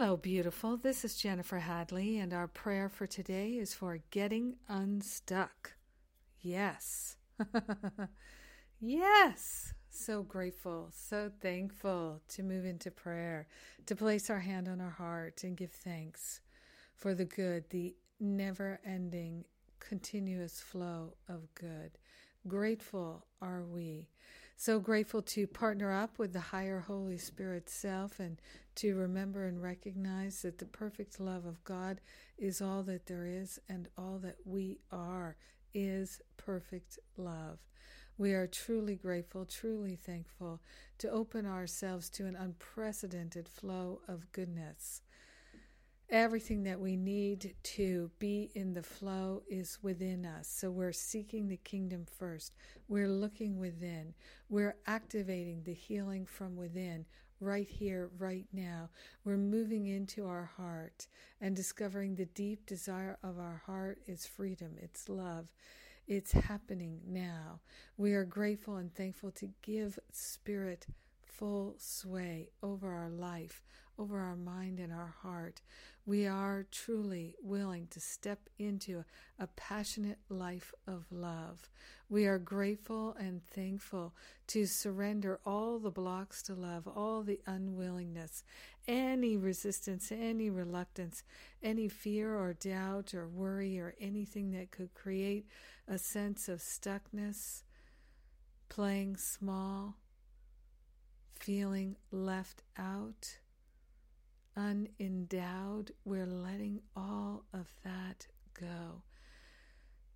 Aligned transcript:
Hello, 0.00 0.16
beautiful. 0.16 0.76
This 0.76 1.04
is 1.04 1.16
Jennifer 1.16 1.58
Hadley, 1.58 2.18
and 2.18 2.32
our 2.32 2.46
prayer 2.46 2.88
for 2.88 3.04
today 3.08 3.54
is 3.54 3.74
for 3.74 3.98
getting 4.12 4.54
unstuck. 4.68 5.72
Yes. 6.40 7.16
yes. 8.80 9.74
So 9.90 10.22
grateful, 10.22 10.92
so 10.94 11.32
thankful 11.40 12.22
to 12.28 12.44
move 12.44 12.64
into 12.64 12.92
prayer, 12.92 13.48
to 13.86 13.96
place 13.96 14.30
our 14.30 14.38
hand 14.38 14.68
on 14.68 14.80
our 14.80 14.88
heart 14.88 15.42
and 15.42 15.56
give 15.56 15.72
thanks 15.72 16.42
for 16.94 17.12
the 17.12 17.24
good, 17.24 17.68
the 17.70 17.96
never 18.20 18.78
ending, 18.86 19.46
continuous 19.80 20.60
flow 20.60 21.14
of 21.28 21.52
good. 21.56 21.98
Grateful 22.46 23.26
are 23.42 23.64
we. 23.64 24.10
So 24.60 24.80
grateful 24.80 25.22
to 25.22 25.46
partner 25.46 25.92
up 25.92 26.18
with 26.18 26.32
the 26.32 26.40
higher 26.40 26.80
Holy 26.80 27.16
Spirit 27.16 27.70
self 27.70 28.18
and 28.18 28.40
to 28.74 28.96
remember 28.96 29.46
and 29.46 29.62
recognize 29.62 30.42
that 30.42 30.58
the 30.58 30.64
perfect 30.64 31.20
love 31.20 31.46
of 31.46 31.62
God 31.62 32.00
is 32.36 32.60
all 32.60 32.82
that 32.82 33.06
there 33.06 33.24
is 33.24 33.60
and 33.68 33.86
all 33.96 34.18
that 34.18 34.38
we 34.44 34.80
are 34.90 35.36
is 35.72 36.20
perfect 36.36 36.98
love. 37.16 37.60
We 38.18 38.32
are 38.32 38.48
truly 38.48 38.96
grateful, 38.96 39.44
truly 39.44 39.94
thankful 39.94 40.60
to 40.98 41.08
open 41.08 41.46
ourselves 41.46 42.10
to 42.10 42.26
an 42.26 42.34
unprecedented 42.34 43.48
flow 43.48 44.00
of 44.08 44.32
goodness. 44.32 45.02
Everything 46.10 46.62
that 46.62 46.80
we 46.80 46.96
need 46.96 47.54
to 47.62 48.10
be 48.18 48.50
in 48.54 48.72
the 48.72 48.82
flow 48.82 49.42
is 49.46 49.78
within 49.82 50.24
us. 50.24 50.48
So 50.48 50.70
we're 50.70 50.92
seeking 50.92 51.48
the 51.48 51.58
kingdom 51.58 52.06
first. 52.18 52.54
We're 52.88 53.10
looking 53.10 53.58
within. 53.58 54.14
We're 54.48 54.76
activating 54.86 55.64
the 55.64 55.74
healing 55.74 56.24
from 56.24 56.56
within 56.56 57.04
right 57.40 57.68
here, 57.68 58.08
right 58.18 58.46
now. 58.54 58.88
We're 59.24 59.36
moving 59.36 59.86
into 59.86 60.26
our 60.26 60.50
heart 60.56 61.06
and 61.42 61.54
discovering 61.54 62.14
the 62.14 62.24
deep 62.24 62.64
desire 62.64 63.18
of 63.22 63.38
our 63.38 63.62
heart 63.66 64.00
is 64.06 64.26
freedom, 64.26 64.76
it's 64.78 65.10
love. 65.10 65.48
It's 66.06 66.32
happening 66.32 67.00
now. 67.06 67.60
We 67.98 68.14
are 68.14 68.24
grateful 68.24 68.76
and 68.76 68.94
thankful 68.94 69.30
to 69.32 69.50
give 69.60 69.98
Spirit 70.10 70.86
full 71.22 71.74
sway 71.76 72.48
over 72.62 72.90
our 72.94 73.10
life, 73.48 73.62
over 73.98 74.20
our 74.20 74.36
mind 74.36 74.78
and 74.78 74.92
our 74.92 75.14
heart. 75.22 75.60
We 76.06 76.26
are 76.26 76.66
truly 76.70 77.34
willing 77.42 77.88
to 77.90 78.00
step 78.00 78.48
into 78.58 79.04
a 79.38 79.48
passionate 79.48 80.18
life 80.28 80.72
of 80.86 81.06
love. 81.10 81.68
We 82.08 82.26
are 82.26 82.38
grateful 82.38 83.16
and 83.18 83.44
thankful 83.44 84.14
to 84.48 84.66
surrender 84.66 85.40
all 85.44 85.78
the 85.78 85.90
blocks 85.90 86.42
to 86.44 86.54
love, 86.54 86.86
all 86.86 87.22
the 87.22 87.40
unwillingness, 87.46 88.44
any 88.86 89.36
resistance, 89.36 90.12
any 90.12 90.48
reluctance, 90.48 91.24
any 91.62 91.88
fear 91.88 92.36
or 92.36 92.54
doubt 92.54 93.14
or 93.14 93.28
worry 93.28 93.78
or 93.78 93.94
anything 94.00 94.52
that 94.52 94.70
could 94.70 94.94
create 94.94 95.46
a 95.88 95.98
sense 95.98 96.48
of 96.48 96.60
stuckness, 96.60 97.62
playing 98.68 99.16
small 99.16 99.96
feeling 101.48 101.96
left 102.10 102.62
out, 102.76 103.38
unendowed, 104.54 105.90
we're 106.04 106.26
letting 106.26 106.78
all 106.94 107.42
of 107.54 107.68
that 107.82 108.26
go. 108.52 109.00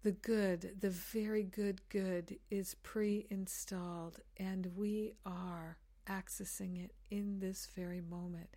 The 0.03 0.12
good, 0.12 0.77
the 0.78 0.91
very 0.91 1.42
good 1.42 1.80
good 1.88 2.36
is 2.50 2.77
pre 2.83 3.27
installed, 3.30 4.20
and 4.36 4.72
we 4.77 5.14
are 5.25 5.78
accessing 6.06 6.84
it 6.84 6.92
in 7.10 7.38
this 7.38 7.66
very 7.75 8.03
moment, 8.03 8.50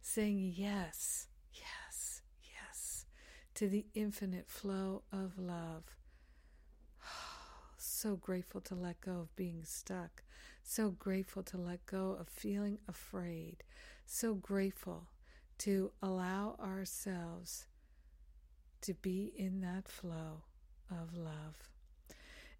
saying 0.00 0.54
yes, 0.56 1.26
yes, 1.52 2.22
yes 2.44 3.06
to 3.54 3.66
the 3.66 3.86
infinite 3.92 4.48
flow 4.48 5.02
of 5.12 5.36
love. 5.36 5.82
So 7.82 8.14
grateful 8.14 8.60
to 8.62 8.74
let 8.74 9.00
go 9.00 9.20
of 9.20 9.34
being 9.36 9.62
stuck. 9.64 10.22
So 10.62 10.90
grateful 10.90 11.42
to 11.44 11.56
let 11.56 11.84
go 11.86 12.16
of 12.18 12.28
feeling 12.28 12.78
afraid. 12.88 13.64
So 14.06 14.34
grateful 14.34 15.08
to 15.58 15.92
allow 16.02 16.56
ourselves 16.60 17.66
to 18.82 18.94
be 18.94 19.32
in 19.36 19.60
that 19.60 19.88
flow 19.88 20.42
of 20.90 21.16
love. 21.16 21.68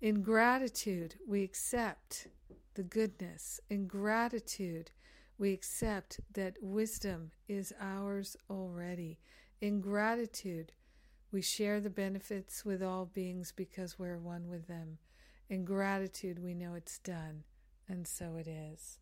In 0.01 0.23
gratitude, 0.23 1.17
we 1.27 1.43
accept 1.43 2.29
the 2.75 2.83
goodness. 2.83 3.61
In 3.69 3.87
gratitude, 3.87 4.91
we 5.39 5.53
accept 5.53 6.21
that 6.35 6.57
wisdom 6.61 7.31
is 7.49 7.73
ours 7.81 8.37
already. 8.49 9.19
In 9.61 9.81
gratitude, 9.81 10.73
we 11.33 11.43
share 11.43 11.81
the 11.81 11.91
benefits 11.91 12.65
with 12.65 12.83
all 12.83 13.07
beings 13.07 13.53
because 13.55 13.99
we're 13.99 14.19
one 14.19 14.49
with 14.49 14.67
them. 14.67 14.99
In 15.49 15.65
gratitude, 15.65 16.43
we 16.43 16.55
know 16.55 16.75
it's 16.75 16.99
done, 16.99 17.45
and 17.91 18.07
so 18.07 18.37
it 18.37 18.47
is. 18.47 18.99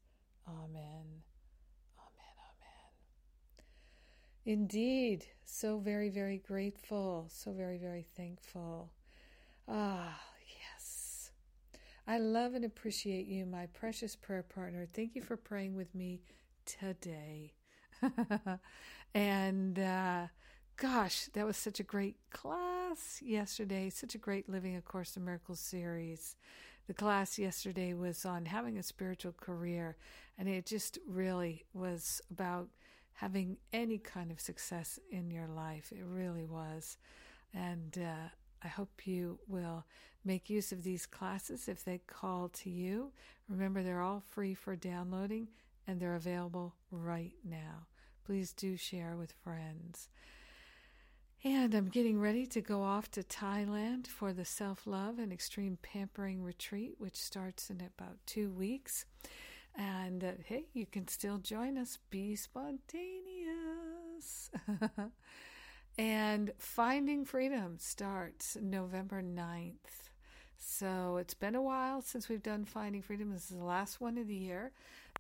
Amen. 0.49 1.23
Amen. 1.99 2.35
Amen. 2.49 2.93
Indeed, 4.47 5.27
so 5.45 5.79
very, 5.79 6.09
very 6.09 6.39
grateful, 6.39 7.27
so 7.31 7.53
very, 7.53 7.77
very 7.77 8.07
thankful. 8.17 8.91
Ah, 9.69 10.19
yes. 10.63 11.31
I 12.07 12.19
love 12.19 12.55
and 12.55 12.65
appreciate 12.65 13.27
you, 13.27 13.45
my 13.45 13.67
precious 13.67 14.17
prayer 14.17 14.43
partner. 14.43 14.89
Thank 14.93 15.15
you 15.15 15.23
for 15.23 15.37
praying 15.37 15.75
with 15.75 15.95
me 15.95 16.23
today. 16.65 17.53
and 19.15 19.79
uh, 19.79 20.27
gosh, 20.77 21.27
that 21.35 21.45
was 21.47 21.57
such 21.59 21.81
a 21.81 21.85
great 21.85 22.17
class 22.31 23.21
yesterday. 23.23 23.91
Such 23.91 24.15
a 24.15 24.19
great 24.19 24.49
Living 24.49 24.77
A 24.77 24.81
Course 24.81 25.17
in 25.17 25.25
Miracles 25.25 25.61
series. 25.61 26.37
The 26.89 26.95
class 26.95 27.39
yesterday 27.39 27.93
was 27.93 28.25
on 28.25 28.47
having 28.47 28.79
a 28.79 28.83
spiritual 28.83 29.33
career, 29.33 29.99
and 30.39 30.49
it 30.49 30.65
just 30.65 30.99
really 31.07 31.67
was 31.75 32.23
about 32.31 32.69
having 33.13 33.59
any 33.75 33.99
kind 33.99 34.31
of 34.31 34.41
success 34.41 34.99
in 35.11 35.31
your 35.31 35.49
life. 35.49 35.93
It 35.93 36.03
really 36.07 36.47
was. 36.47 36.97
And 37.53 37.99
uh, 37.99 38.29
I 38.65 38.69
hope 38.69 39.07
you 39.07 39.39
will 39.47 39.85
make 40.25 40.49
use 40.49 40.73
of 40.73 40.83
these 40.83 41.05
classes 41.05 41.69
if 41.69 41.85
they 41.85 42.01
call 42.07 42.49
to 42.49 42.71
you. 42.71 43.13
Remember, 43.51 43.83
they're 43.83 44.01
all 44.01 44.23
free 44.27 44.55
for 44.55 44.75
downloading 44.75 45.49
and 45.87 46.01
they're 46.01 46.17
available 46.17 46.75
right 46.91 47.33
now. 47.45 47.87
Please 48.25 48.53
do 48.53 48.77
share 48.79 49.15
with 49.17 49.35
friends. 49.45 50.09
And 51.45 51.73
I'm 51.73 51.89
getting 51.89 52.19
ready 52.19 52.47
to 52.47 52.61
go 52.61 52.83
off 52.83 53.13
to 53.13 53.23
Thailand 53.23 54.09
for 54.09 54.33
the 54.33 54.45
self 54.45 54.89
love 54.89 55.21
and 55.21 55.33
extreme 55.33 55.79
pampering 55.83 56.43
retreat, 56.43 56.97
which 56.99 57.15
starts 57.15 57.71
in 57.71 57.77
about 57.77 58.17
two 58.27 58.51
weeks. 58.51 59.05
And 59.77 60.25
uh, 60.25 60.33
hey, 60.45 60.65
you 60.73 60.87
can 60.87 61.07
still 61.07 61.39
join 61.39 61.79
us. 61.79 61.99
Be 62.11 62.35
spontaneous. 62.35 64.51
and 65.99 66.51
Finding 66.59 67.25
Freedom 67.25 67.77
starts 67.79 68.57
November 68.61 69.23
9th. 69.23 70.11
So 70.57 71.19
it's 71.19 71.35
been 71.35 71.55
a 71.55 71.63
while 71.63 72.03
since 72.03 72.29
we've 72.29 72.43
done 72.43 72.65
Finding 72.65 73.01
Freedom. 73.01 73.31
This 73.31 73.49
is 73.49 73.57
the 73.57 73.65
last 73.65 74.01
one 74.01 74.19
of 74.19 74.27
the 74.27 74.35
year. 74.35 74.73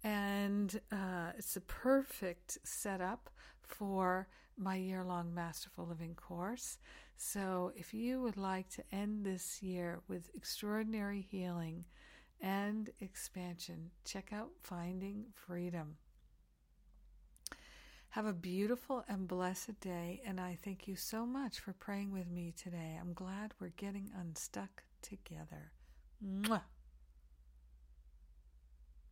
And 0.02 0.80
uh, 0.90 1.30
it's 1.38 1.54
a 1.54 1.60
perfect 1.60 2.58
setup 2.64 3.30
for 3.62 4.26
my 4.58 4.76
year 4.76 5.04
long 5.04 5.34
Masterful 5.34 5.86
Living 5.86 6.14
course. 6.14 6.78
So, 7.16 7.72
if 7.76 7.94
you 7.94 8.20
would 8.22 8.36
like 8.36 8.68
to 8.70 8.84
end 8.92 9.24
this 9.24 9.62
year 9.62 10.00
with 10.08 10.30
extraordinary 10.34 11.26
healing 11.30 11.84
and 12.40 12.90
expansion, 13.00 13.90
check 14.04 14.32
out 14.32 14.50
Finding 14.62 15.26
Freedom. 15.34 15.96
Have 18.10 18.26
a 18.26 18.32
beautiful 18.32 19.04
and 19.08 19.28
blessed 19.28 19.80
day, 19.80 20.22
and 20.24 20.40
I 20.40 20.58
thank 20.64 20.88
you 20.88 20.96
so 20.96 21.26
much 21.26 21.60
for 21.60 21.72
praying 21.72 22.12
with 22.12 22.30
me 22.30 22.54
today. 22.56 22.98
I'm 23.00 23.12
glad 23.12 23.54
we're 23.60 23.68
getting 23.68 24.10
unstuck 24.18 24.82
together. 25.02 25.72
Mwah. 26.24 26.62